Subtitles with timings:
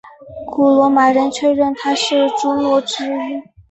[0.47, 3.43] 古罗马人确认她是朱诺之一。